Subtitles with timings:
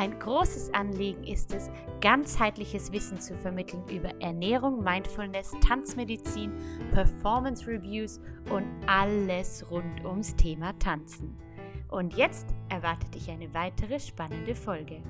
[0.00, 1.68] Ein großes Anliegen ist es,
[2.00, 6.54] ganzheitliches Wissen zu vermitteln über Ernährung, Mindfulness, Tanzmedizin,
[6.94, 8.18] Performance Reviews
[8.50, 11.36] und alles rund ums Thema Tanzen.
[11.88, 15.02] Und jetzt erwartet dich eine weitere spannende Folge.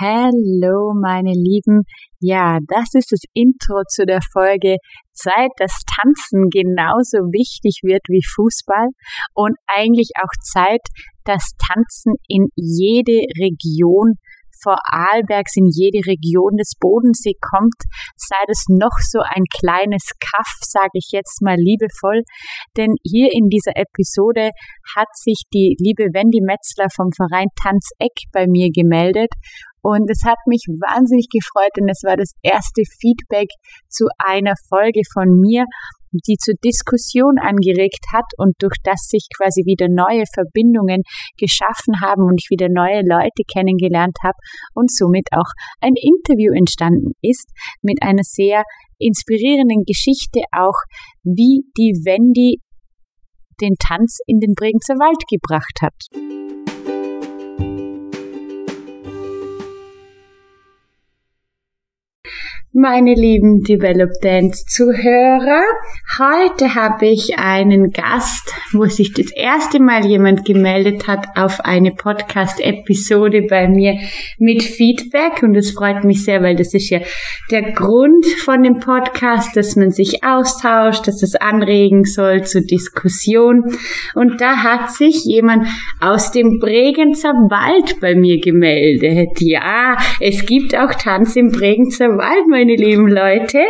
[0.00, 1.82] Hallo, meine Lieben.
[2.20, 4.76] Ja, das ist das Intro zu der Folge
[5.12, 8.90] Zeit, dass Tanzen genauso wichtig wird wie Fußball
[9.34, 10.86] und eigentlich auch Zeit,
[11.24, 14.14] dass Tanzen in jede Region
[14.62, 17.78] Vorarlbergs in jede Region des Bodensee kommt,
[18.16, 22.22] sei das noch so ein kleines Kaff, sage ich jetzt mal liebevoll.
[22.76, 24.50] Denn hier in dieser Episode
[24.96, 29.30] hat sich die liebe Wendy Metzler vom Verein Tanzeck bei mir gemeldet
[29.82, 33.48] und es hat mich wahnsinnig gefreut, denn es war das erste Feedback
[33.88, 35.64] zu einer Folge von mir
[36.12, 41.02] die zur Diskussion angeregt hat und durch das sich quasi wieder neue Verbindungen
[41.38, 44.36] geschaffen haben und ich wieder neue Leute kennengelernt habe
[44.74, 47.50] und somit auch ein Interview entstanden ist
[47.82, 48.62] mit einer sehr
[48.98, 50.76] inspirierenden Geschichte auch,
[51.22, 52.60] wie die Wendy
[53.60, 56.37] den Tanz in den Bregenzer Wald gebracht hat.
[62.74, 65.62] Meine lieben Develop Dance Zuhörer,
[66.18, 71.92] heute habe ich einen Gast, wo sich das erste Mal jemand gemeldet hat auf eine
[71.92, 73.98] Podcast-Episode bei mir
[74.38, 75.42] mit Feedback.
[75.42, 77.00] Und das freut mich sehr, weil das ist ja
[77.50, 83.64] der Grund von dem Podcast, dass man sich austauscht, dass es anregen soll zur Diskussion.
[84.14, 85.66] Und da hat sich jemand
[86.00, 89.40] aus dem Bregenzer Wald bei mir gemeldet.
[89.40, 93.60] Ja, es gibt auch Tanz im Bregenzer Wald, meine lieben Leute.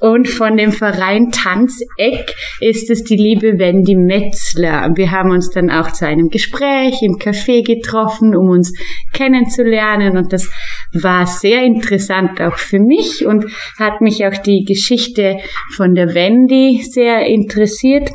[0.00, 4.90] Und von dem Verein Tanzeck ist es die liebe Wendy Metzler.
[4.94, 8.74] Wir haben uns dann auch zu einem Gespräch im Café getroffen, um uns
[9.14, 10.18] kennenzulernen.
[10.18, 10.50] Und das
[10.92, 13.46] war sehr interessant auch für mich und
[13.78, 15.38] hat mich auch die Geschichte
[15.74, 18.10] von der Wendy sehr interessiert.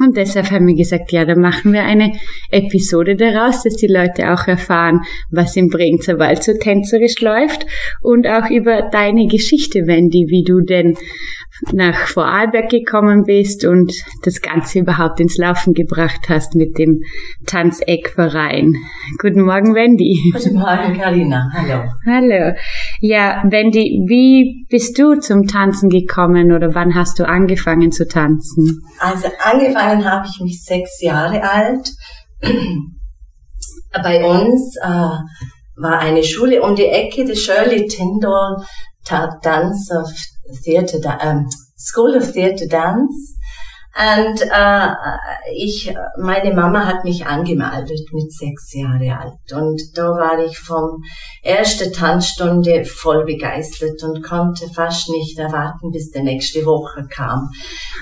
[0.00, 2.12] Und deshalb haben wir gesagt, ja, da machen wir eine
[2.50, 5.00] Episode daraus, dass die Leute auch erfahren,
[5.30, 7.64] was im Bregenzer Wald so tänzerisch läuft
[8.02, 10.96] und auch über deine Geschichte, Wendy, wie du denn
[11.72, 13.92] nach Vorarlberg gekommen bist und
[14.24, 17.00] das Ganze überhaupt ins Laufen gebracht hast mit dem
[17.46, 18.74] Tanzeckverein.
[19.20, 20.18] Guten Morgen, Wendy.
[20.32, 21.50] Guten Morgen, Karina.
[21.52, 21.84] Hallo.
[22.06, 22.56] Hallo.
[23.00, 28.80] Ja, Wendy, wie bist du zum Tanzen gekommen oder wann hast du angefangen zu tanzen?
[28.98, 31.88] Also angefangen habe ich mich sechs Jahre alt.
[33.92, 34.88] Bei uns äh,
[35.76, 38.64] war eine Schule um die Ecke, die Shirley Tyndall
[39.42, 40.04] Dance
[40.50, 43.34] of Theatre, um, School of Theatre Dance.
[43.96, 44.88] Und äh,
[45.54, 51.00] ich, meine Mama hat mich angemeldet mit sechs Jahre alt und da war ich vom
[51.44, 57.50] ersten Tanzstunde voll begeistert und konnte fast nicht erwarten, bis die nächste Woche kam.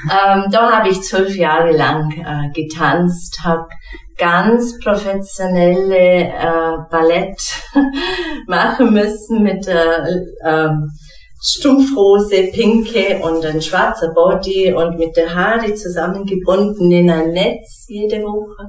[0.04, 3.66] Ähm, da habe ich zwölf Jahre lang äh, getanzt, habe
[4.16, 7.38] ganz professionelle äh, Ballett
[8.46, 10.06] machen müssen mit der
[10.42, 10.70] äh,
[11.44, 18.22] Stumpfrose, pinke und ein schwarzer Body und mit der Haare zusammengebunden in ein Netz jede
[18.22, 18.68] Woche.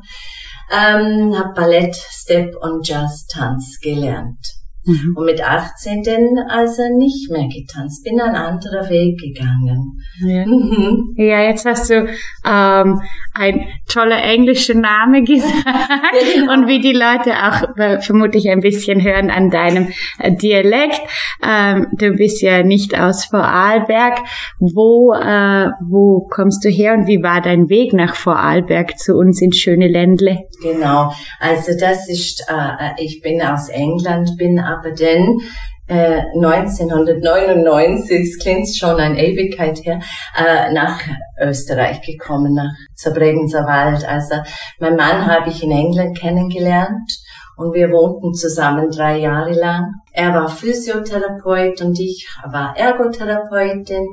[0.72, 4.40] Ähm, habe Ballett, Step und Jazz Tanz gelernt.
[4.86, 5.16] Mhm.
[5.16, 10.02] Und mit 18 dann also nicht mehr getanzt, bin ein anderer Weg gegangen.
[10.20, 11.14] Ja, mhm.
[11.16, 12.08] ja jetzt hast du
[12.46, 13.02] ähm,
[13.34, 16.02] ein toller englischer Name gesagt ja,
[16.36, 16.54] genau.
[16.54, 21.02] und wie die Leute auch äh, vermutlich ein bisschen hören an deinem äh, Dialekt.
[21.46, 24.20] Ähm, du bist ja nicht aus Vorarlberg.
[24.60, 29.42] Wo, äh, wo kommst du her und wie war dein Weg nach Vorarlberg zu uns
[29.42, 30.48] ins schöne Ländle?
[30.62, 35.40] Genau, also das ist, äh, ich bin aus England, bin aber denn
[35.88, 40.00] äh, 1999, es klingt schon eine Ewigkeit her,
[40.38, 41.02] äh, nach
[41.40, 44.08] Österreich gekommen, nach Zerbregenser Wald.
[44.08, 44.36] Also
[44.80, 47.12] mein Mann habe ich in England kennengelernt
[47.56, 49.92] und wir wohnten zusammen drei Jahre lang.
[50.12, 54.06] Er war Physiotherapeut und ich war Ergotherapeutin.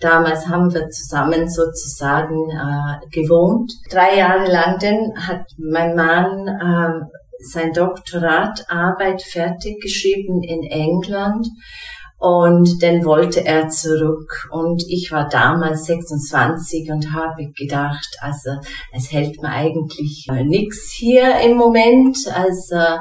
[0.00, 3.72] Damals haben wir zusammen sozusagen äh, gewohnt.
[3.90, 11.46] Drei Jahre lang dann hat mein Mann äh, sein Doktoratarbeit fertig geschrieben in England
[12.20, 18.50] Und dann wollte er zurück und ich war damals 26 und habe gedacht, also
[18.92, 22.18] es hält mir eigentlich nichts hier im Moment.
[22.34, 22.98] Also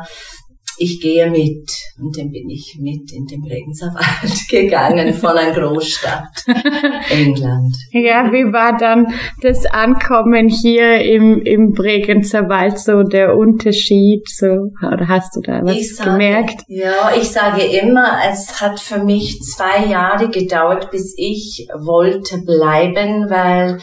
[0.78, 1.70] ich gehe mit.
[2.00, 6.46] Und dann bin ich mit in den Regensawald gegangen von einer Großstadt,
[7.10, 7.76] England.
[7.92, 9.08] Ja, wie war dann
[9.42, 14.30] das Ankommen hier im, im Bregenzerwald so der Unterschied?
[14.30, 16.62] So, oder hast du da was sage, gemerkt?
[16.68, 23.30] Ja, ich sage immer, es hat für mich zwei Jahre gedauert, bis ich wollte bleiben,
[23.30, 23.80] weil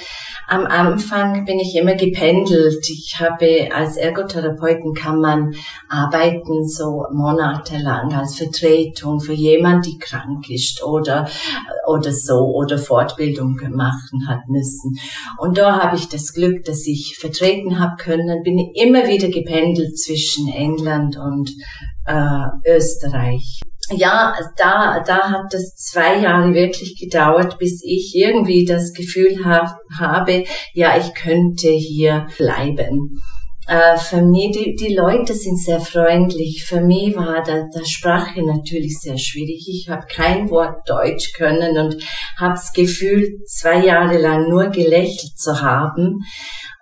[0.46, 2.86] am Anfang bin ich immer gependelt.
[2.88, 5.54] Ich habe als Ergotherapeuten kann man
[5.88, 11.28] arbeiten so monatelang als Vertretung für jemand, die krank ist oder
[11.86, 14.96] oder so oder Fortbildung machen hat müssen.
[15.38, 18.42] Und da habe ich das Glück, dass ich vertreten habe können.
[18.42, 21.50] Bin immer wieder gependelt zwischen England und
[22.06, 23.60] äh, Österreich
[23.90, 29.76] ja, da, da hat es zwei Jahre wirklich gedauert, bis ich irgendwie das Gefühl hab,
[29.98, 33.20] habe, ja, ich könnte hier bleiben.
[33.66, 36.64] Äh, für mich, die, die Leute sind sehr freundlich.
[36.66, 39.66] Für mich war der, der Sprache natürlich sehr schwierig.
[39.68, 41.96] Ich habe kein Wort Deutsch können und
[42.38, 46.20] habe das Gefühl, zwei Jahre lang nur gelächelt zu haben.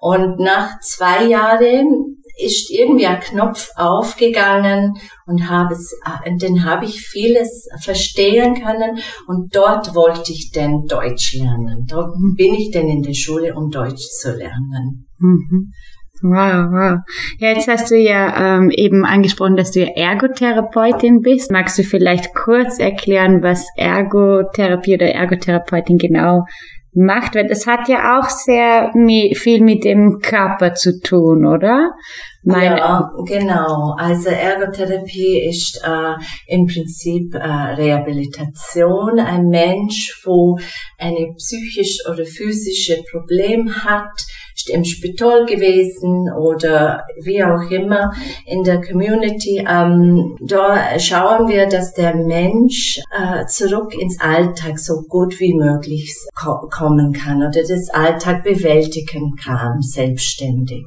[0.00, 4.94] Und nach zwei Jahren ist irgendwie ein Knopf aufgegangen
[5.26, 8.98] und habe es, äh, dann habe ich vieles verstehen können
[9.28, 11.84] und dort wollte ich dann Deutsch lernen.
[11.86, 15.06] Da bin ich dann in der Schule, um Deutsch zu lernen.
[15.18, 15.72] Mhm.
[16.22, 16.98] Wow, wow.
[17.38, 21.50] Ja, jetzt hast du ja ähm, eben angesprochen, dass du ja Ergotherapeutin bist.
[21.50, 26.44] Magst du vielleicht kurz erklären, was Ergotherapie oder Ergotherapeutin genau
[26.94, 28.92] macht, weil das hat ja auch sehr
[29.34, 31.90] viel mit dem Körper zu tun, oder?
[32.44, 33.94] Meine ja, genau.
[33.96, 36.14] Also Ergotherapie ist äh,
[36.48, 39.18] im Prinzip äh, Rehabilitation.
[39.20, 40.58] Ein Mensch, wo
[40.98, 44.10] eine psychisch oder physische Problem hat,
[44.68, 48.12] im Spital gewesen oder wie auch immer
[48.46, 49.64] in der Community.
[49.68, 56.14] Ähm, da schauen wir, dass der Mensch äh, zurück ins Alltag so gut wie möglich
[56.34, 60.84] ko kommen kann oder das Alltag bewältigen kann, selbstständig.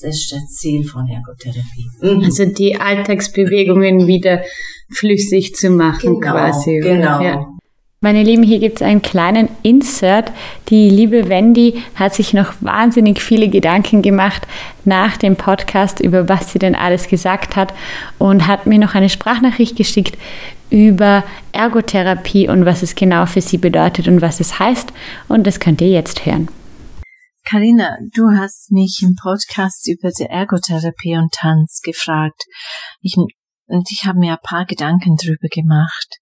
[0.00, 1.90] Das ist das Ziel von Ergotherapie.
[2.00, 2.24] Mhm.
[2.24, 4.42] Also die Alltagsbewegungen wieder
[4.90, 6.78] flüssig zu machen genau, quasi.
[6.78, 7.20] Genau.
[7.20, 7.57] Ja.
[8.00, 10.30] Meine Lieben, hier gibt es einen kleinen Insert.
[10.68, 14.46] Die liebe Wendy hat sich noch wahnsinnig viele Gedanken gemacht
[14.84, 17.74] nach dem Podcast, über was sie denn alles gesagt hat
[18.18, 20.16] und hat mir noch eine Sprachnachricht geschickt
[20.70, 24.92] über Ergotherapie und was es genau für sie bedeutet und was es heißt.
[25.26, 26.48] Und das könnt ihr jetzt hören.
[27.44, 32.44] Karina, du hast mich im Podcast über die Ergotherapie und Tanz gefragt.
[33.00, 36.20] Ich, und ich habe mir ein paar Gedanken drüber gemacht.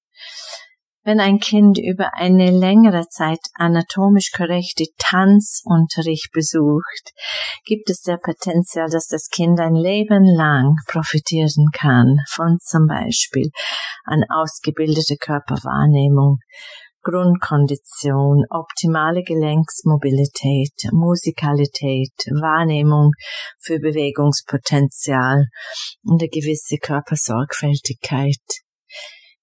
[1.07, 7.13] Wenn ein Kind über eine längere Zeit anatomisch korrekte Tanzunterricht besucht,
[7.65, 13.51] gibt es der Potenzial, dass das Kind ein Leben lang profitieren kann von zum Beispiel
[14.05, 16.39] an ausgebildeter Körperwahrnehmung,
[17.05, 23.13] Grundkondition, optimale Gelenksmobilität, Musikalität, Wahrnehmung
[23.61, 25.45] für Bewegungspotenzial
[26.03, 28.66] und eine gewisse Körpersorgfältigkeit.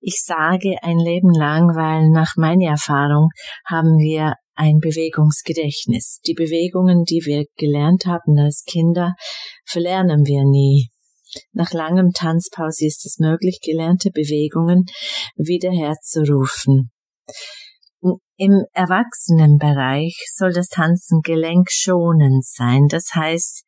[0.06, 3.30] Ich sage ein Leben lang, weil nach meiner Erfahrung
[3.66, 6.20] haben wir ein Bewegungsgedächtnis.
[6.28, 9.14] Die Bewegungen, die wir gelernt haben als Kinder,
[9.66, 10.90] verlernen wir nie.
[11.54, 14.84] Nach langem Tanzpause ist es möglich, gelernte Bewegungen
[15.38, 16.92] wieder herzurufen.
[18.36, 22.88] Im Erwachsenenbereich soll das Tanzen gelenkschonend sein.
[22.90, 23.64] Das heißt,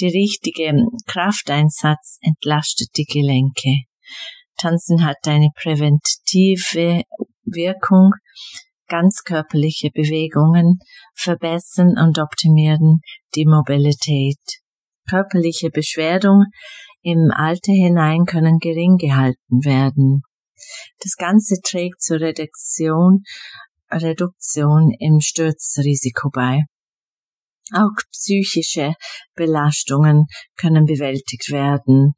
[0.00, 0.72] der richtige
[1.06, 3.82] Krafteinsatz entlastet die Gelenke.
[4.58, 7.02] Tanzen hat eine präventive
[7.44, 8.12] Wirkung.
[8.88, 10.78] Ganzkörperliche Bewegungen
[11.14, 13.00] verbessern und optimieren
[13.34, 14.40] die Mobilität.
[15.08, 16.44] Körperliche Beschwerdung
[17.02, 20.22] im Alter hinein können gering gehalten werden.
[21.02, 23.22] Das Ganze trägt zur Reduktion,
[23.90, 26.62] Reduktion im Sturzrisiko bei.
[27.72, 28.94] Auch psychische
[29.34, 30.24] Belastungen
[30.56, 32.14] können bewältigt werden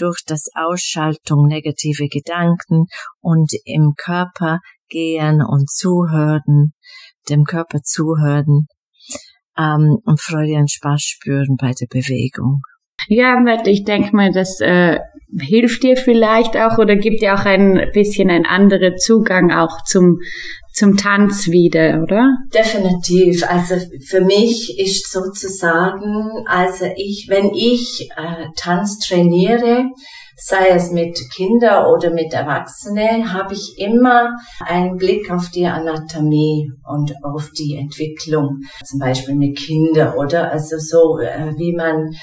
[0.00, 2.86] durch das Ausschaltung negative Gedanken
[3.20, 6.72] und im Körper gehen und zuhören,
[7.28, 8.66] dem Körper zuhören
[9.56, 12.62] ähm, und Freude und Spaß spüren bei der Bewegung.
[13.08, 14.98] Ja, ich denke mal, das äh,
[15.38, 20.20] hilft dir vielleicht auch oder gibt dir auch ein bisschen einen anderen Zugang auch zum
[20.72, 22.36] zum Tanz wieder, oder?
[22.54, 23.44] Definitiv.
[23.46, 23.74] Also
[24.06, 29.90] für mich ist sozusagen, also ich, wenn ich äh, Tanz trainiere,
[30.36, 36.72] sei es mit Kindern oder mit Erwachsenen, habe ich immer einen Blick auf die Anatomie
[36.88, 42.14] und auf die Entwicklung, zum Beispiel mit Kindern oder also so, äh, wie man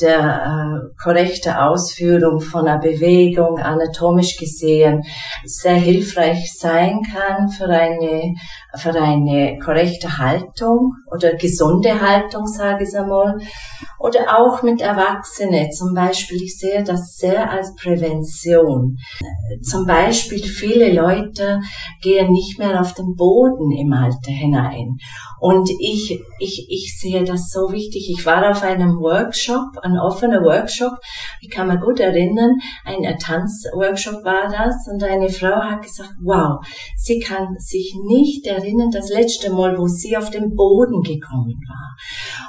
[0.00, 5.02] der äh, korrekte Ausführung von einer Bewegung anatomisch gesehen
[5.44, 8.34] sehr hilfreich sein kann für eine,
[8.76, 13.36] für eine korrekte Haltung oder gesunde Haltung, sage ich einmal.
[13.98, 15.70] Oder auch mit Erwachsenen.
[15.72, 18.96] Zum Beispiel, ich sehe das sehr als Prävention.
[19.62, 21.60] Zum Beispiel, viele Leute
[22.02, 24.98] gehen nicht mehr auf den Boden im Alter hinein.
[25.40, 28.10] Und ich, ich, ich sehe das so wichtig.
[28.16, 30.92] Ich war auf einem Workshop, ein offener Workshop.
[31.40, 36.64] Ich kann mich gut erinnern, ein Tanzworkshop war das und eine Frau hat gesagt, wow,
[36.96, 41.96] sie kann sich nicht erinnern, das letzte Mal, wo sie auf den Boden gekommen war.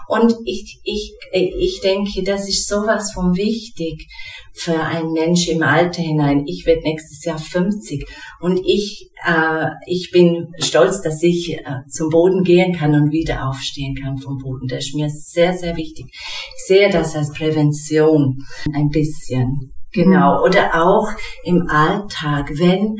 [0.07, 4.07] Und ich, ich, ich denke, das ist sowas von wichtig
[4.53, 6.43] für einen Mensch im Alter hinein.
[6.47, 8.07] Ich werde nächstes Jahr 50
[8.39, 13.47] und ich, äh, ich bin stolz, dass ich äh, zum Boden gehen kann und wieder
[13.47, 14.67] aufstehen kann vom Boden.
[14.67, 16.05] Das ist mir sehr, sehr wichtig.
[16.11, 18.37] Ich sehe das als Prävention
[18.73, 19.71] ein bisschen.
[19.91, 20.37] Genau.
[20.37, 20.43] Mhm.
[20.43, 21.07] Oder auch
[21.43, 22.95] im Alltag, wenn,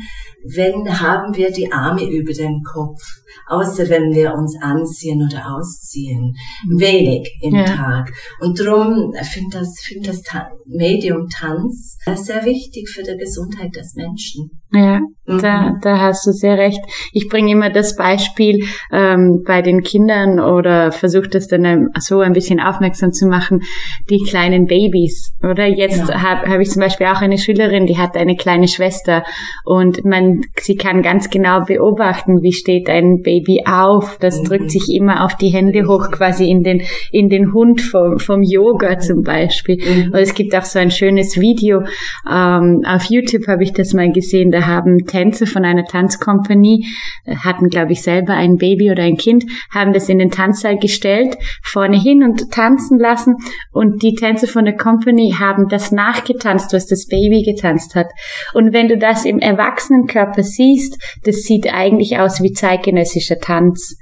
[0.54, 3.00] wenn haben wir die Arme über dem Kopf
[3.46, 6.34] außer wenn wir uns anziehen oder ausziehen.
[6.68, 7.64] Wenig im ja.
[7.64, 8.12] Tag.
[8.40, 10.22] Und darum finde das, finde das
[10.66, 14.50] Medium Tanz sehr wichtig für die Gesundheit des Menschen.
[14.72, 15.40] Ja, mhm.
[15.40, 16.80] da, da hast du sehr recht.
[17.12, 22.32] Ich bringe immer das Beispiel ähm, bei den Kindern oder versuche das dann so ein
[22.32, 23.62] bisschen aufmerksam zu machen,
[24.10, 25.34] die kleinen Babys.
[25.42, 26.20] Oder jetzt ja.
[26.20, 29.22] habe hab ich zum Beispiel auch eine Schülerin, die hat eine kleine Schwester
[29.64, 34.18] und man, sie kann ganz genau beobachten, wie steht ein Baby auf.
[34.18, 34.44] Das mhm.
[34.44, 38.42] drückt sich immer auf die Hände hoch, quasi in den in den Hund vom, vom
[38.42, 39.76] Yoga zum Beispiel.
[39.76, 40.12] Mhm.
[40.12, 41.82] Und es gibt auch so ein schönes Video
[42.28, 46.86] ähm, auf YouTube habe ich das mal gesehen da haben Tänzer von einer Tanzkompanie,
[47.24, 50.78] äh, hatten, glaube ich, selber ein Baby oder ein Kind, haben das in den Tanzsaal
[50.78, 53.36] gestellt, vorne hin und tanzen lassen.
[53.72, 58.08] Und die Tänzer von der Company haben das nachgetanzt, was das Baby getanzt hat.
[58.54, 63.96] Und wenn du das im Erwachsenenkörper siehst, das sieht eigentlich aus wie zeitgenössischer Tanz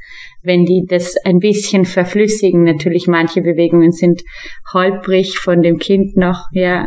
[0.45, 2.63] wenn die das ein bisschen verflüssigen.
[2.63, 4.23] Natürlich manche Bewegungen sind
[4.73, 6.87] holprig von dem Kind noch, ja.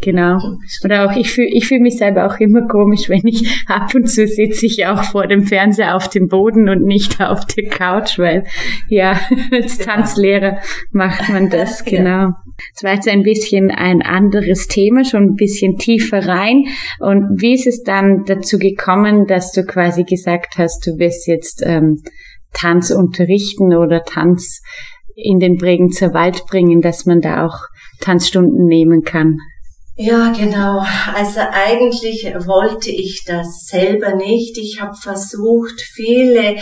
[0.00, 0.38] Genau.
[0.84, 4.08] Oder auch ich fühle ich fühl mich selber auch immer komisch, wenn ich ab und
[4.08, 8.18] zu sitze ich auch vor dem Fernseher auf dem Boden und nicht auf der Couch,
[8.18, 8.44] weil
[8.88, 9.18] ja,
[9.52, 10.58] als Tanzlehrer
[10.92, 12.30] macht man das, genau.
[12.74, 16.64] Es war jetzt ein bisschen ein anderes Thema, schon ein bisschen tiefer rein.
[17.00, 21.62] Und wie ist es dann dazu gekommen, dass du quasi gesagt hast, du wirst jetzt
[21.64, 22.02] ähm,
[22.52, 24.60] Tanz unterrichten oder Tanz
[25.14, 27.58] in den Bregenzer Wald bringen, dass man da auch
[28.00, 29.36] Tanzstunden nehmen kann?
[30.00, 30.84] Ja, genau.
[31.12, 34.56] Also eigentlich wollte ich das selber nicht.
[34.56, 36.54] Ich habe versucht, viele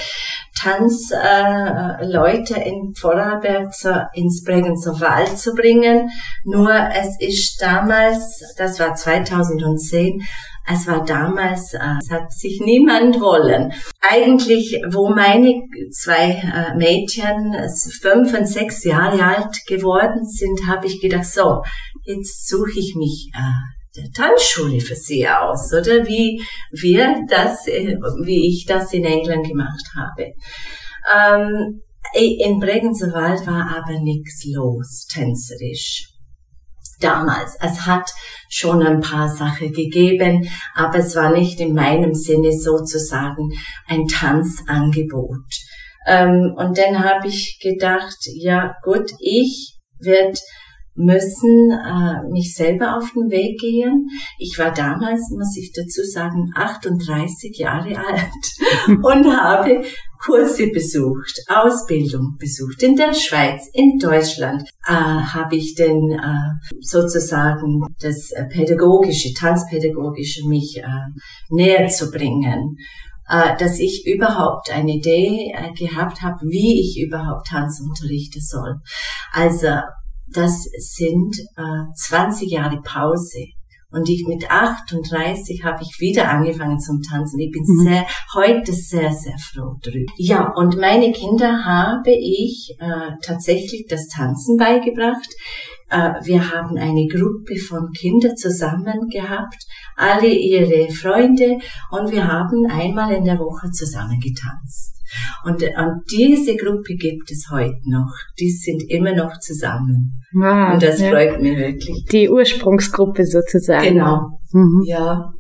[0.59, 6.09] Tanzleute äh, in Vorarlberg zu, ins Bregenzer Wald zu bringen.
[6.45, 10.23] Nur es ist damals, das war 2010,
[10.68, 13.73] es war damals, äh, es hat sich niemand wollen.
[14.00, 17.54] Eigentlich, wo meine zwei äh, Mädchen
[18.00, 21.62] fünf und sechs Jahre alt geworden sind, habe ich gedacht, so,
[22.04, 26.42] jetzt suche ich mich äh, der Tanzschule für sie aus, oder wie
[26.73, 30.32] wir das, äh, wie ich das in England gemacht habe.
[31.14, 31.82] Ähm,
[32.14, 36.15] in Bregenzer Wald war aber nichts los, tänzerisch
[37.00, 37.57] damals.
[37.61, 38.11] Es hat
[38.49, 43.50] schon ein paar Sachen gegeben, aber es war nicht in meinem Sinne sozusagen
[43.88, 45.45] ein Tanzangebot.
[46.07, 50.38] Ähm, und dann habe ich gedacht, ja gut, ich werde
[50.97, 54.09] müssen äh, mich selber auf den Weg gehen.
[54.38, 59.83] Ich war damals, muss ich dazu sagen, 38 Jahre alt und habe
[60.25, 64.62] Kurse besucht, Ausbildung besucht in der Schweiz, in Deutschland.
[64.87, 70.85] Äh, habe ich denn äh, sozusagen das pädagogische, tanzpädagogische mich äh,
[71.50, 72.76] näher zu bringen
[73.29, 78.76] äh, dass ich überhaupt eine Idee äh, gehabt habe, wie ich überhaupt Tanz unterrichten soll.
[79.33, 79.81] Also
[80.28, 83.47] das sind äh, 20 Jahre Pause.
[83.90, 87.38] Und ich mit 38 habe ich wieder angefangen zum Tanzen.
[87.38, 87.85] Ich bin mhm.
[87.85, 90.12] sehr, heute sehr, sehr froh drüber.
[90.16, 95.28] Ja, und meine Kinder habe ich äh, tatsächlich das Tanzen beigebracht.
[95.90, 99.64] Äh, wir haben eine Gruppe von Kindern zusammen gehabt,
[99.97, 101.59] alle ihre Freunde
[101.90, 104.95] und wir haben einmal in der Woche zusammen getanzt.
[105.45, 108.12] Und, und diese Gruppe gibt es heute noch.
[108.38, 110.21] Die sind immer noch zusammen.
[110.33, 111.11] Wow, und das ja.
[111.11, 112.05] freut mich wirklich.
[112.11, 113.85] Die Ursprungsgruppe sozusagen.
[113.85, 114.40] Genau.
[114.52, 114.83] Mhm.
[114.85, 115.33] Ja.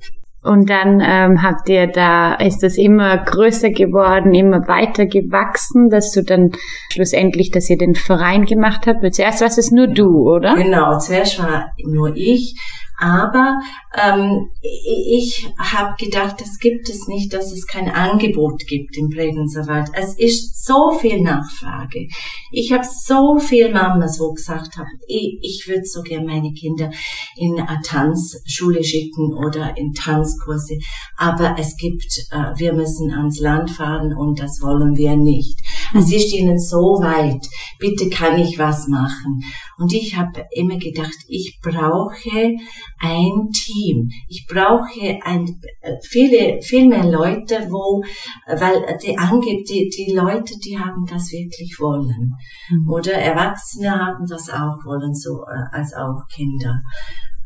[0.46, 6.12] Und dann ähm, habt ihr da, ist das immer größer geworden, immer weiter gewachsen, dass
[6.12, 6.52] du dann
[6.92, 9.14] schlussendlich, dass ihr den Verein gemacht habt.
[9.14, 10.54] Zuerst war es nur du, oder?
[10.54, 12.56] Genau, zuerst war nur ich,
[12.98, 13.60] aber
[13.94, 19.66] ähm, ich habe gedacht, das gibt es nicht, dass es kein Angebot gibt im Bregenzer
[19.66, 19.88] Wald.
[19.92, 22.08] Es ist so viel Nachfrage.
[22.50, 26.90] Ich habe so viel Mamas, wo gesagt haben, ich, ich würde so gerne meine Kinder
[27.36, 30.78] in eine Tanzschule schicken oder in Tanzkurse,
[31.16, 35.60] aber es gibt, äh, wir müssen ans Land fahren und das wollen wir nicht.
[35.94, 37.46] Es ist ihnen so weit,
[37.78, 39.42] bitte kann ich was machen.
[39.78, 42.54] Und ich habe immer gedacht, ich brauche
[42.98, 44.08] ein Team.
[44.28, 45.60] Ich brauche ein,
[46.08, 48.02] viele, viel mehr Leute, wo,
[48.46, 52.34] weil die angibt, die, die Leute, die haben das wirklich wollen.
[52.70, 52.90] Mhm.
[52.90, 56.80] Oder Erwachsene haben das auch wollen, so als auch Kinder.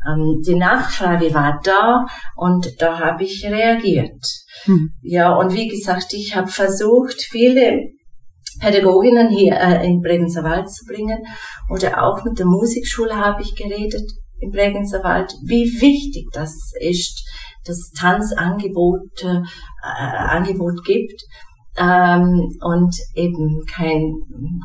[0.07, 2.05] Ähm, die Nachfrage war da
[2.35, 4.25] und da habe ich reagiert.
[4.65, 4.93] Mhm.
[5.01, 7.91] Ja, und wie gesagt, ich habe versucht, viele
[8.61, 11.19] Pädagoginnen hier äh, in Bregenzer Wald zu bringen.
[11.69, 17.27] Oder auch mit der Musikschule habe ich geredet im Bregenzer Wald, wie wichtig das ist,
[17.65, 19.41] dass Tanzangebot äh,
[19.83, 21.21] Angebot gibt
[21.77, 24.13] ähm, und eben kein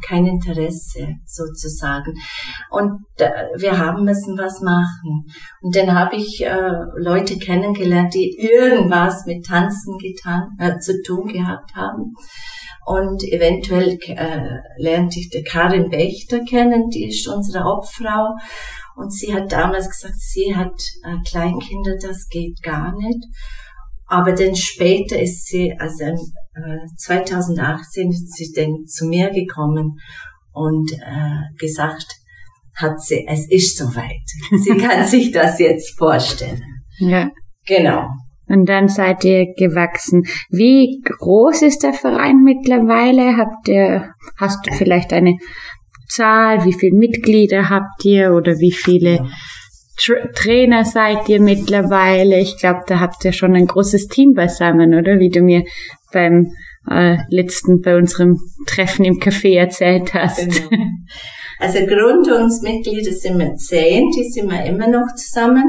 [0.07, 2.15] kein Interesse sozusagen
[2.71, 5.25] und äh, wir haben müssen was machen
[5.61, 11.29] und dann habe ich äh, Leute kennengelernt, die irgendwas mit Tanzen getan äh, zu tun
[11.29, 12.15] gehabt haben
[12.87, 18.37] und eventuell äh, lernte ich Karin Wächter kennen, die ist unsere Obfrau.
[18.95, 20.73] Und sie hat damals gesagt, sie hat
[21.03, 23.27] äh, Kleinkinder, das geht gar nicht.
[24.07, 29.99] Aber dann später ist sie, also äh, 2018 ist sie dann zu mir gekommen
[30.53, 32.07] und äh, gesagt,
[32.75, 34.23] hat sie, es ist soweit.
[34.53, 36.63] Sie kann sich das jetzt vorstellen.
[36.99, 37.31] Ja.
[37.67, 38.07] Genau.
[38.49, 40.23] Und dann seid ihr gewachsen.
[40.51, 43.37] Wie groß ist der Verein mittlerweile?
[43.37, 45.37] Habt ihr, hast du vielleicht eine
[46.09, 46.65] Zahl?
[46.65, 49.29] Wie viele Mitglieder habt ihr oder wie viele
[49.99, 52.39] Tra Trainer seid ihr mittlerweile?
[52.39, 55.19] Ich glaube, da habt ihr schon ein großes Team beisammen, oder?
[55.19, 55.65] Wie du mir
[56.13, 56.53] beim
[56.91, 60.49] äh, letzten, bei unserem Treffen im Café erzählt hast.
[60.49, 60.71] Genau.
[61.59, 65.65] Also Gründungsmitglieder sind wir zehn, die sind wir immer noch zusammen.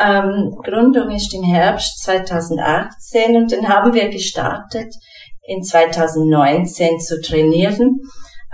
[0.00, 4.94] Ähm, Gründung ist im Herbst 2018 und dann haben wir gestartet,
[5.42, 7.98] in 2019 zu trainieren.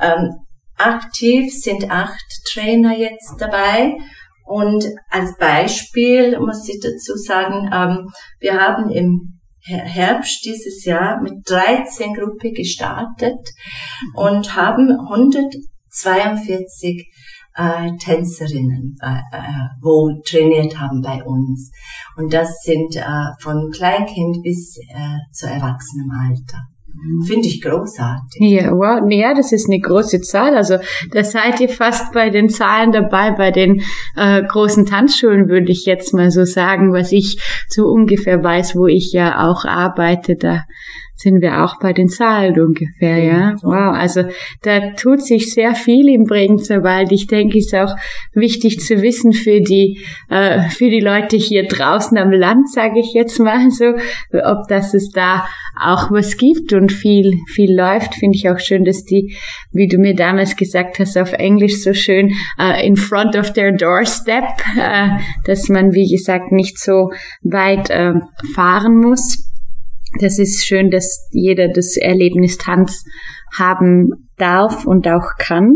[0.01, 0.31] Ähm,
[0.79, 3.99] aktiv sind acht Trainer jetzt dabei.
[4.45, 11.49] Und als Beispiel muss ich dazu sagen, ähm, wir haben im Herbst dieses Jahr mit
[11.49, 13.41] 13 Gruppe gestartet
[14.15, 17.11] und haben 142
[17.57, 21.71] äh, Tänzerinnen, äh, äh, wo trainiert haben bei uns.
[22.17, 26.67] Und das sind äh, von Kleinkind bis äh, zu erwachsenem Alter.
[27.27, 28.41] Finde ich großartig.
[28.41, 29.01] Ja, wow.
[29.11, 30.57] Ja, das ist eine große Zahl.
[30.57, 30.79] Also
[31.13, 33.83] da seid ihr fast bei den Zahlen dabei, bei den
[34.17, 38.87] äh, großen Tanzschulen, würde ich jetzt mal so sagen, was ich so ungefähr weiß, wo
[38.87, 40.37] ich ja auch arbeite.
[40.37, 40.65] Da
[41.17, 43.55] sind wir auch bei den Zahlen ungefähr, ja.
[43.63, 44.25] Wow, also
[44.63, 47.13] da tut sich sehr viel im Bregenzer Wald.
[47.13, 47.95] Ich denke, es ist auch
[48.33, 53.13] wichtig zu wissen für die äh, für die Leute hier draußen am Land, sage ich
[53.15, 53.95] jetzt mal so,
[54.33, 55.47] ob das es da
[55.81, 58.17] auch was gibt und viel viel läuft.
[58.17, 59.37] Finde ich auch schön, dass die,
[59.73, 63.73] wie du mir damals gesagt hast, auf Englisch so schön äh, in front of their
[63.73, 64.45] doorstep,
[64.79, 65.09] äh,
[65.45, 68.15] dass man wie gesagt nicht so weit äh,
[68.55, 69.54] fahren muss
[70.21, 73.05] das ist schön, dass jeder das Erlebnis Tanz
[73.57, 75.73] haben darf und auch kann.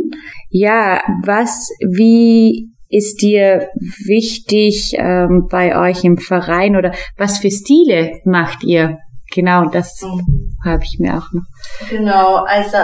[0.51, 3.69] Ja, was, wie ist dir
[4.07, 8.99] wichtig ähm, bei euch im Verein oder was für Stile macht ihr?
[9.35, 10.57] Genau, das mhm.
[10.65, 11.43] habe ich mir auch noch.
[11.91, 12.79] Genau, also,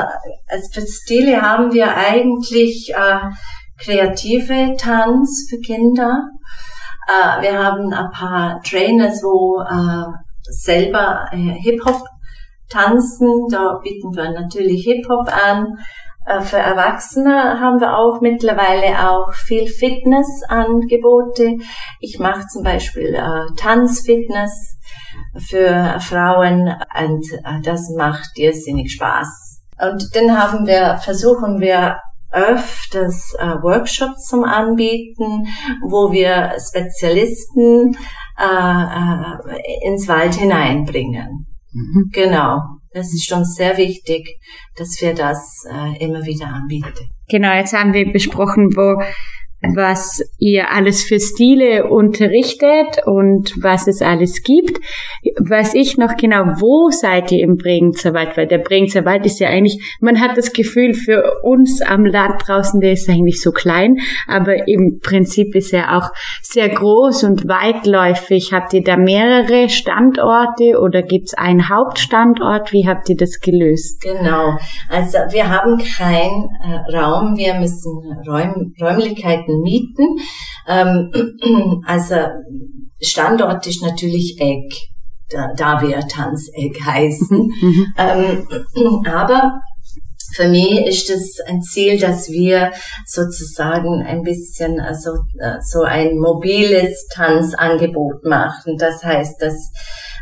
[0.47, 3.31] also für Stile haben wir eigentlich äh,
[3.83, 6.29] kreative Tanz für Kinder.
[7.09, 12.03] Äh, wir haben ein paar Trainers, wo äh, selber äh, Hip-Hop
[12.69, 13.49] tanzen.
[13.51, 15.79] Da bieten wir natürlich Hip-Hop an.
[16.27, 21.57] Äh, für Erwachsene haben wir auch mittlerweile auch viel Fitnessangebote.
[22.01, 24.79] Ich mache zum Beispiel äh, Tanzfitness
[25.39, 29.61] für Frauen und äh, das macht irrsinnig Spaß.
[29.81, 31.97] Und dann haben wir, versuchen wir
[32.31, 35.47] öfters äh, Workshops zum Anbieten,
[35.83, 37.97] wo wir Spezialisten
[38.39, 41.47] äh, äh, ins Wald hineinbringen.
[41.73, 42.11] Mhm.
[42.13, 42.61] Genau.
[42.93, 44.39] Das ist uns sehr wichtig,
[44.77, 47.09] dass wir das äh, immer wieder anbieten.
[47.29, 49.03] Genau, jetzt haben wir besprochen, wo
[49.75, 54.79] was ihr alles für Stile unterrichtet und was es alles gibt.
[55.41, 58.37] Weiß ich noch genau, wo seid ihr im Bregenzer Wald?
[58.37, 62.43] Weil der Bregenzer Wald ist ja eigentlich, man hat das Gefühl, für uns am Land
[62.47, 63.97] draußen, der ist eigentlich so klein,
[64.27, 66.11] aber im Prinzip ist er auch
[66.43, 68.53] sehr groß und weitläufig.
[68.53, 72.73] Habt ihr da mehrere Standorte oder gibt's einen Hauptstandort?
[72.73, 74.03] Wie habt ihr das gelöst?
[74.03, 74.57] Genau,
[74.89, 77.93] also wir haben keinen äh, Raum, wir müssen
[78.27, 80.19] Räum, Räumlichkeiten mieten.
[80.69, 82.17] Ähm, also
[83.01, 84.75] Standort ist natürlich Egg,
[85.31, 87.39] da, da wir Tanzegg heißen.
[87.39, 87.87] Mhm.
[87.99, 88.47] Ähm,
[89.07, 89.61] aber
[90.35, 92.73] für mich ist es ein Ziel, dass wir
[93.07, 98.77] sozusagen ein bisschen also äh, so ein mobiles Tanzangebot machen.
[98.79, 99.71] Das heißt, dass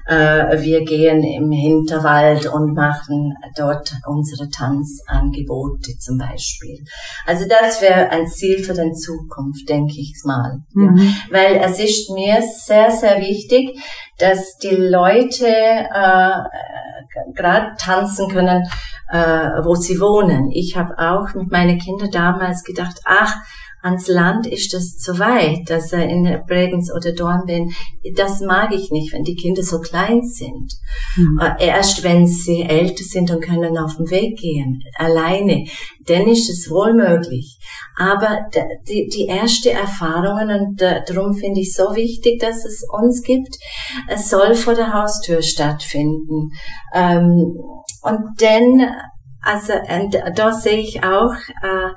[0.07, 6.85] wir gehen im Hinterwald und machen dort unsere Tanzangebote zum Beispiel.
[7.27, 10.61] Also das wäre ein Ziel für die Zukunft, denke ich mal.
[10.73, 11.15] Mhm.
[11.31, 13.79] Weil es ist mir sehr, sehr wichtig,
[14.19, 16.43] dass die Leute äh,
[17.35, 18.65] gerade tanzen können,
[19.11, 19.19] äh,
[19.65, 20.51] wo sie wohnen.
[20.51, 23.37] Ich habe auch mit meinen Kindern damals gedacht, ach,
[23.83, 27.71] ans Land ist das zu weit, dass er in Bregenz oder Dornbirn,
[28.17, 30.73] das mag ich nicht, wenn die Kinder so klein sind.
[31.17, 31.41] Mhm.
[31.59, 35.67] Erst wenn sie älter sind und können auf den Weg gehen, alleine,
[36.07, 37.59] dann ist es wohl möglich.
[37.97, 38.47] Aber
[38.89, 43.57] die, die erste Erfahrungen, und darum finde ich so wichtig, dass es uns gibt,
[44.09, 46.51] es soll vor der Haustür stattfinden.
[46.95, 47.57] Ähm,
[48.03, 48.95] und dann,
[49.43, 51.91] also, und da sehe ich auch, äh,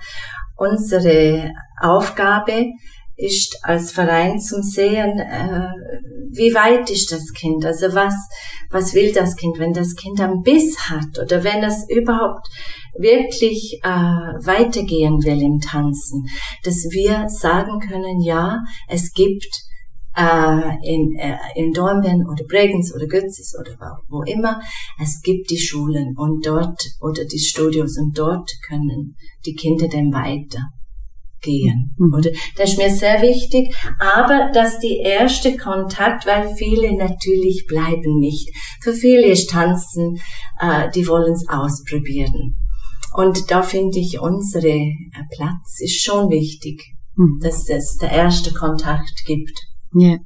[0.57, 2.65] unsere Aufgabe
[3.17, 5.69] ist als Verein zum Sehen, äh,
[6.31, 7.65] wie weit ist das Kind?
[7.65, 8.13] Also was,
[8.69, 9.57] was will das Kind?
[9.57, 12.47] Wenn das Kind einen Biss hat oder wenn es überhaupt
[12.97, 16.25] wirklich äh, weitergehen will im Tanzen,
[16.63, 19.47] dass wir sagen können, ja, es gibt
[20.15, 23.75] äh, in, äh, in Dornbirn oder Bregenz oder Götzis oder
[24.07, 24.61] wo immer,
[25.01, 30.11] es gibt die Schulen und dort oder die Studios und dort können die Kinder dann
[30.13, 30.69] weiter
[31.41, 31.93] gehen.
[31.97, 32.13] Mhm.
[32.13, 32.31] Oder?
[32.57, 33.73] Das ist mir sehr wichtig.
[33.99, 38.49] Aber dass die erste Kontakt, weil viele natürlich bleiben nicht.
[38.81, 40.19] Für viele ist Tanzen,
[40.59, 42.57] äh, die wollen es ausprobieren.
[43.15, 44.99] Und da finde ich, unsere äh,
[45.35, 46.83] Platz ist schon wichtig,
[47.15, 47.39] mhm.
[47.41, 49.57] dass es der erste Kontakt gibt.
[49.95, 50.17] Ja.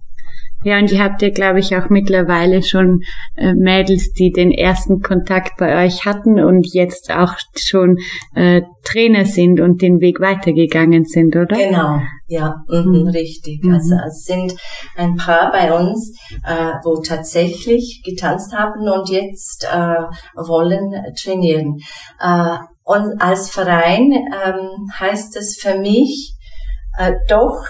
[0.63, 3.01] Ja, und ihr habt ja, glaube ich, auch mittlerweile schon
[3.37, 7.97] äh, Mädels, die den ersten Kontakt bei euch hatten und jetzt auch schon
[8.35, 11.55] äh, Trainer sind und den Weg weitergegangen sind, oder?
[11.55, 13.07] Genau, ja, mhm, mhm.
[13.07, 13.63] richtig.
[13.63, 13.73] Mhm.
[13.73, 14.53] Also es sind
[14.97, 16.13] ein paar bei uns,
[16.45, 20.03] äh, wo tatsächlich getanzt haben und jetzt äh,
[20.35, 21.77] wollen trainieren.
[22.19, 26.35] Äh, und als Verein ähm, heißt es für mich
[26.97, 27.63] äh, doch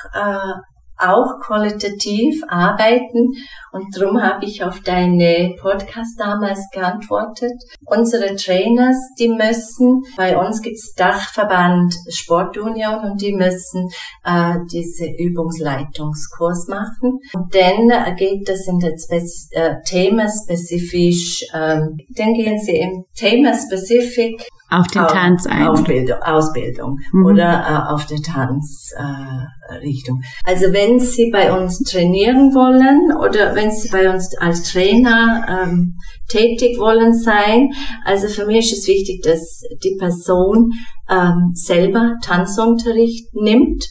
[0.99, 3.33] auch qualitativ arbeiten
[3.71, 7.53] und darum habe ich auf deine Podcast damals geantwortet.
[7.85, 13.89] Unsere Trainers, die müssen, bei uns gibt's Dachverband Sportunion und die müssen
[14.23, 17.19] äh, diese Übungsleitungskurs machen.
[17.33, 19.19] Und dann geht das in der Spe
[19.51, 25.67] äh, themenspezifisch, ähm, dann gehen sie im Thema-specific auf den Tanz ein.
[25.67, 27.25] Ausbildung, Ausbildung mhm.
[27.25, 30.21] oder äh, auf der Tanzrichtung.
[30.21, 35.63] Äh, also wenn Sie bei uns trainieren wollen oder wenn Sie bei uns als Trainer
[35.63, 35.95] ähm,
[36.27, 37.71] tätig wollen sein,
[38.05, 40.71] also für mich ist es wichtig, dass die Person
[41.09, 43.85] ähm, selber Tanzunterricht nimmt.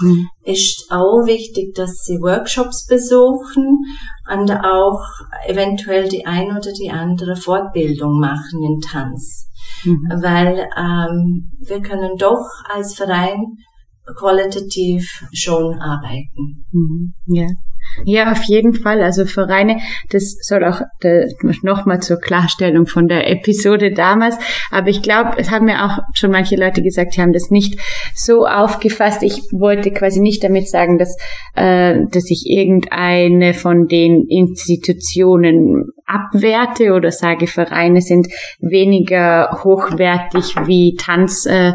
[0.00, 0.28] Mhm.
[0.44, 3.78] Ist auch wichtig, dass sie Workshops besuchen
[4.30, 5.00] und auch
[5.46, 9.46] eventuell die ein oder die andere Fortbildung machen in Tanz
[9.84, 10.08] mhm.
[10.22, 13.56] weil ähm, wir können doch als Verein
[14.16, 16.66] qualitativ schon arbeiten.
[16.70, 17.14] Mhm.
[17.26, 17.46] Ja.
[18.04, 19.02] Ja, auf jeden Fall.
[19.02, 19.78] Also Vereine,
[20.10, 20.80] das soll auch
[21.62, 24.36] nochmal zur Klarstellung von der Episode damals.
[24.70, 27.80] Aber ich glaube, es haben mir auch schon manche Leute gesagt, die haben das nicht
[28.14, 29.22] so aufgefasst.
[29.22, 31.16] Ich wollte quasi nicht damit sagen, dass,
[31.54, 38.28] äh, dass ich irgendeine von den Institutionen abwerte oder sage, Vereine sind
[38.60, 41.72] weniger hochwertig wie Tanz, äh,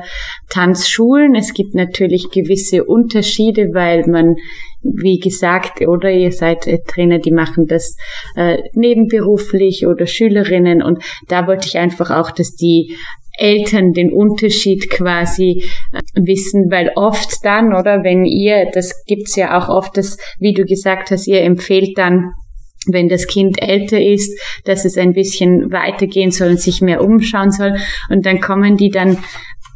[0.50, 1.36] Tanzschulen.
[1.36, 4.36] Es gibt natürlich gewisse Unterschiede, weil man,
[4.84, 7.96] wie gesagt, oder ihr seid äh, Trainer, die machen das
[8.36, 12.96] äh, nebenberuflich oder Schülerinnen und da wollte ich einfach auch, dass die
[13.38, 15.64] Eltern den Unterschied quasi
[15.94, 20.54] äh, wissen, weil oft dann, oder wenn ihr, das gibt's ja auch oft, das, wie
[20.54, 22.32] du gesagt hast, ihr empfehlt dann
[22.88, 27.52] wenn das Kind älter ist, dass es ein bisschen weitergehen soll und sich mehr umschauen
[27.52, 27.76] soll.
[28.10, 29.20] Und dann kommen die dann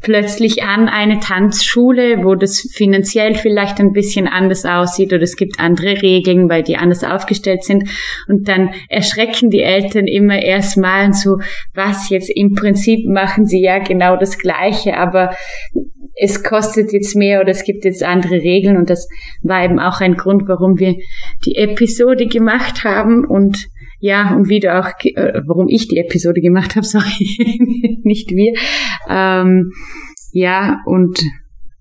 [0.05, 5.59] plötzlich an eine Tanzschule, wo das finanziell vielleicht ein bisschen anders aussieht oder es gibt
[5.59, 7.89] andere Regeln, weil die anders aufgestellt sind.
[8.27, 11.39] Und dann erschrecken die Eltern immer erstmal so,
[11.73, 12.29] was jetzt?
[12.29, 15.35] Im Prinzip machen sie ja genau das Gleiche, aber
[16.13, 18.77] es kostet jetzt mehr oder es gibt jetzt andere Regeln.
[18.77, 19.09] Und das
[19.41, 20.93] war eben auch ein Grund, warum wir
[21.45, 23.25] die Episode gemacht haben.
[23.25, 28.29] Und ja, und wie du auch, äh, warum ich die Episode gemacht habe, sorry, nicht
[28.31, 28.53] wir.
[29.09, 29.71] Ähm,
[30.31, 31.19] ja, und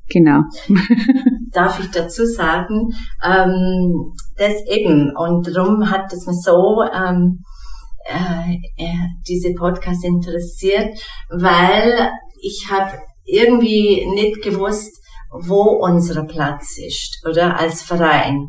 [0.08, 0.42] genau.
[1.52, 2.90] Darf ich dazu sagen,
[3.24, 7.40] ähm, das eben, und darum hat es mich so ähm,
[8.06, 10.98] äh, äh, diese Podcast interessiert,
[11.30, 12.10] weil
[12.42, 15.00] ich habe irgendwie nicht gewusst,
[15.30, 18.48] wo unser Platz ist, oder als Verein.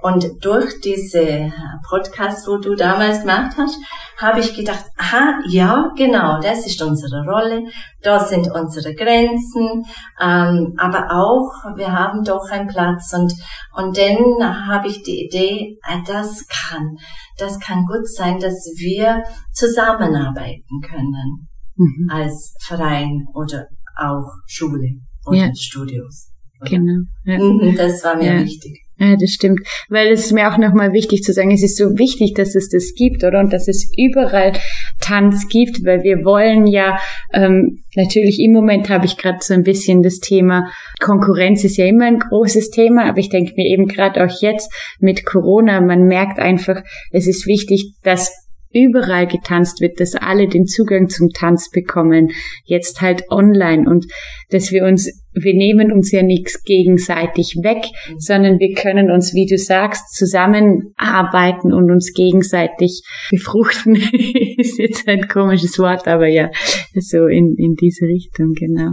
[0.00, 1.52] Und durch diese
[1.88, 3.76] Podcast, wo du damals gemacht hast,
[4.16, 7.64] habe ich gedacht, aha, ja, genau, das ist unsere Rolle,
[8.02, 9.84] da sind unsere Grenzen,
[10.20, 13.32] ähm, aber auch, wir haben doch einen Platz und,
[13.74, 16.96] und dann habe ich die Idee, äh, das kann,
[17.36, 22.08] das kann gut sein, dass wir zusammenarbeiten können mhm.
[22.08, 25.50] als Verein oder auch Schule oder ja.
[25.54, 26.30] Studios.
[26.60, 26.70] Oder?
[26.70, 27.02] Genau.
[27.24, 27.38] Ja.
[27.38, 28.44] Mhm, das war mir ja.
[28.44, 28.87] wichtig.
[29.00, 29.60] Ja, das stimmt.
[29.88, 32.68] Weil es ist mir auch nochmal wichtig zu sagen, es ist so wichtig, dass es
[32.68, 33.38] das gibt, oder?
[33.38, 34.54] Und dass es überall
[35.00, 36.98] Tanz gibt, weil wir wollen ja,
[37.32, 40.68] ähm, natürlich im Moment habe ich gerade so ein bisschen das Thema,
[41.00, 44.72] Konkurrenz ist ja immer ein großes Thema, aber ich denke mir eben gerade auch jetzt
[44.98, 46.82] mit Corona, man merkt einfach,
[47.12, 52.30] es ist wichtig, dass überall getanzt wird, dass alle den Zugang zum Tanz bekommen,
[52.64, 54.06] jetzt halt online und
[54.50, 57.84] dass wir uns, wir nehmen uns ja nichts gegenseitig weg,
[58.18, 63.94] sondern wir können uns, wie du sagst, zusammenarbeiten und uns gegenseitig befruchten.
[64.58, 66.50] ist jetzt ein komisches Wort, aber ja,
[66.94, 68.92] so in, in diese Richtung, genau.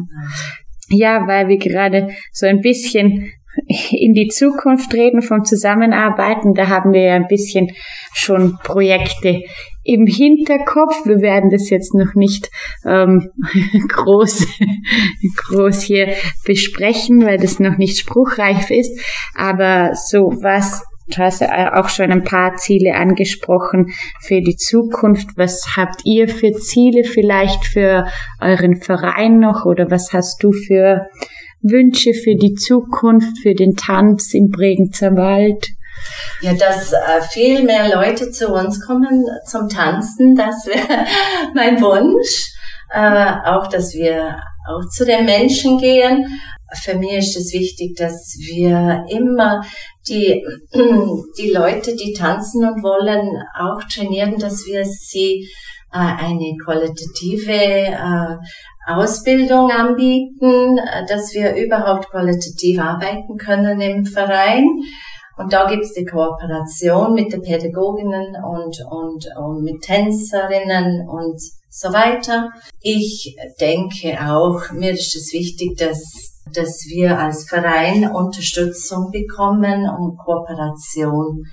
[0.90, 3.32] Ja, weil wir gerade so ein bisschen
[3.68, 7.70] in die Zukunft reden vom Zusammenarbeiten, da haben wir ja ein bisschen
[8.14, 9.44] schon Projekte
[9.84, 11.06] im Hinterkopf.
[11.06, 12.50] Wir werden das jetzt noch nicht
[12.86, 13.30] ähm,
[13.90, 14.48] groß,
[15.38, 16.14] groß hier
[16.46, 19.00] besprechen, weil das noch nicht spruchreif ist.
[19.36, 25.38] Aber so was Du hast ja auch schon ein paar Ziele angesprochen für die Zukunft.
[25.38, 28.08] Was habt ihr für Ziele vielleicht für
[28.42, 31.06] euren Verein noch oder was hast du für
[31.68, 35.68] Wünsche für die Zukunft, für den Tanz im Bregenzer Wald?
[36.42, 41.06] Ja, dass äh, viel mehr Leute zu uns kommen zum Tanzen, das wäre
[41.56, 42.52] mein Wunsch.
[42.94, 44.38] Äh, auch, dass wir
[44.70, 46.40] auch zu den Menschen gehen.
[46.84, 49.64] Für mich ist es wichtig, dass wir immer
[50.08, 50.44] die,
[51.38, 55.48] die Leute, die tanzen und wollen, auch trainieren, dass wir sie
[55.96, 58.38] eine qualitative äh,
[58.88, 64.68] Ausbildung anbieten, äh, dass wir überhaupt qualitativ arbeiten können im Verein.
[65.38, 71.90] Und da gibt's die Kooperation mit den Pädagoginnen und, und, und mit Tänzerinnen und so
[71.92, 72.52] weiter.
[72.82, 80.18] Ich denke auch, mir ist es wichtig, dass, dass wir als Verein Unterstützung bekommen und
[80.18, 81.44] Kooperation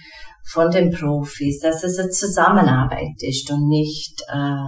[0.44, 4.66] von den Profis, dass es eine Zusammenarbeit ist und nicht äh,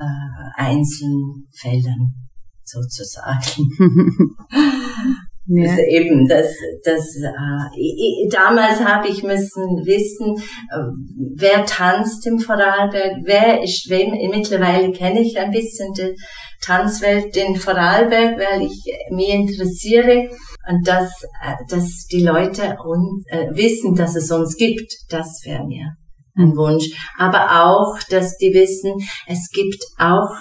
[0.00, 2.28] äh, Einzelfällen
[2.64, 3.68] sozusagen.
[5.46, 5.70] Ja.
[5.70, 6.46] Also eben, das,
[6.84, 14.12] das, äh, damals habe ich müssen wissen, äh, wer tanzt im Vorarlberg, wer ist wem.
[14.30, 16.16] Mittlerweile kenne ich ein bisschen die
[16.62, 20.30] Tanzwelt in Vorarlberg, weil ich mich interessiere
[20.68, 21.10] und dass,
[21.42, 24.92] äh, dass die Leute uns, äh, wissen, dass es uns gibt.
[25.08, 25.92] Das wäre mir
[26.36, 26.86] ein Wunsch.
[27.18, 28.94] Aber auch, dass die wissen,
[29.26, 30.34] es gibt auch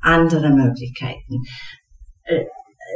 [0.00, 1.42] andere Möglichkeiten
[2.24, 2.44] äh,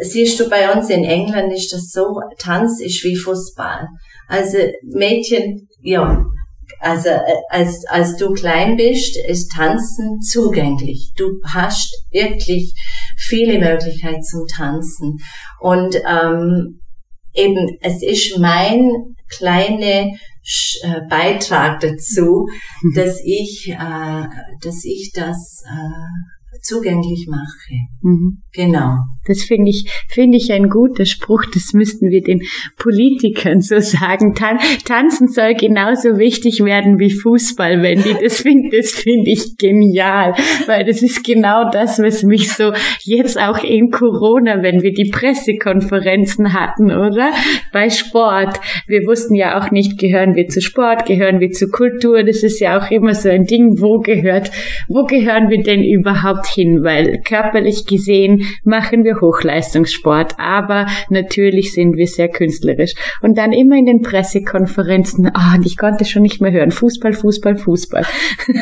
[0.03, 3.89] siehst du bei uns in England ist das so, Tanz ist wie Fußball.
[4.29, 6.25] Also Mädchen, ja,
[6.81, 11.13] also äh, als, als du klein bist, ist Tanzen zugänglich.
[11.17, 12.73] Du hast wirklich
[13.23, 15.19] viele Möglichkeiten zum Tanzen.
[15.61, 16.81] Und ähm,
[17.35, 18.91] eben, es ist mein
[19.37, 22.49] kleiner äh, Beitrag dazu,
[22.95, 24.25] dass ich, äh,
[24.63, 27.75] dass ich das äh, zugänglich mache.
[28.03, 28.43] Mhm.
[28.55, 28.97] Genau.
[29.25, 31.45] Das finde ich, finde ich ein guter Spruch.
[31.55, 32.43] Das müssten wir den
[32.77, 34.35] Politikern so sagen.
[34.35, 38.71] Tan Tanzen soll genauso wichtig werden wie Fußball, wenn die das finden.
[38.73, 40.35] Das finde ich genial,
[40.67, 42.73] weil das ist genau das, was mich so
[43.05, 47.33] jetzt auch in Corona, wenn wir die Pressekonferenzen hatten, oder?
[47.73, 48.61] Bei Sport.
[48.87, 52.25] Wir wussten ja auch nicht, gehören wir zu Sport, gehören wir zu Kultur.
[52.25, 53.81] Das ist ja auch immer so ein Ding.
[53.81, 54.51] Wo gehört,
[54.89, 56.83] wo gehören wir denn überhaupt hin?
[56.83, 62.95] Weil körperlich gesehen machen wir Hochleistungssport, aber natürlich sind wir sehr künstlerisch.
[63.23, 67.57] Und dann immer in den Pressekonferenzen, oh, ich konnte schon nicht mehr hören, Fußball, Fußball,
[67.57, 68.07] Fußball.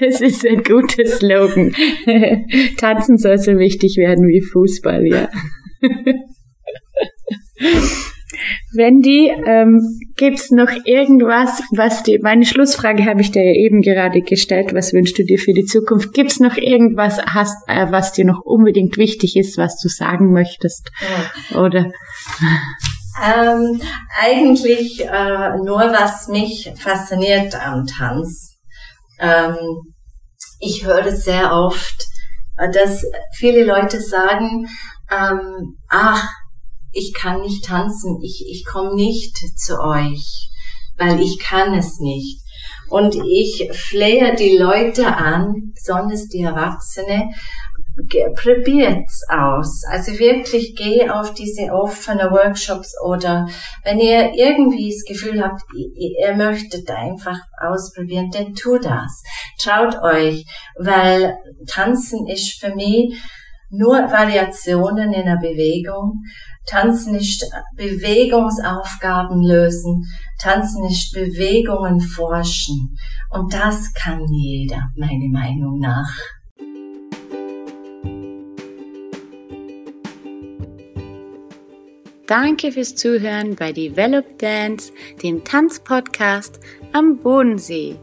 [0.00, 1.74] das ist ein guter Slogan.
[2.78, 5.28] Tanzen soll so wichtig werden wie Fußball, ja.
[8.72, 9.80] Wendy, ähm,
[10.16, 14.92] gibt's noch irgendwas, was die, meine Schlussfrage habe ich dir ja eben gerade gestellt, was
[14.92, 16.12] wünschst du dir für die Zukunft?
[16.12, 20.90] Gibt's noch irgendwas, hast, äh, was dir noch unbedingt wichtig ist, was du sagen möchtest?
[21.52, 21.60] Ja.
[21.62, 21.90] Oder?
[23.24, 23.80] Ähm,
[24.20, 28.58] eigentlich äh, nur, was mich fasziniert am Tanz.
[29.18, 29.56] Ähm,
[30.60, 32.04] ich höre sehr oft,
[32.56, 33.04] äh, dass
[33.36, 34.66] viele Leute sagen,
[35.10, 36.28] ähm, ach,
[36.92, 40.48] ich kann nicht tanzen, ich, ich komme nicht zu euch,
[40.96, 42.42] weil ich kann es nicht.
[42.90, 47.30] Und ich flehe die Leute an, besonders die Erwachsene,
[48.34, 49.82] probiert's aus.
[49.90, 53.46] Also wirklich geh auf diese offenen Workshops oder
[53.84, 59.22] wenn ihr irgendwie das Gefühl habt, ihr möchtet einfach ausprobieren, dann tu das.
[59.60, 60.44] Traut euch,
[60.78, 63.20] weil Tanzen ist für mich
[63.70, 66.22] nur Variationen in der Bewegung.
[66.68, 67.44] Tanzen nicht
[67.76, 70.04] Bewegungsaufgaben lösen.
[70.40, 72.96] Tanzen nicht Bewegungen forschen.
[73.30, 76.10] Und das kann jeder, meiner Meinung nach.
[82.26, 86.60] Danke fürs Zuhören bei Develop Dance, dem Tanzpodcast
[86.92, 87.96] am Bodensee.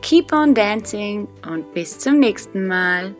[0.00, 3.14] Keep on dancing und bis zum nächsten Mal.